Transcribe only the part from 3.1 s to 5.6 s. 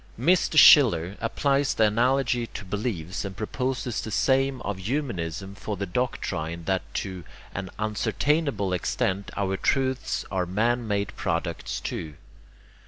and proposes the name of 'Humanism'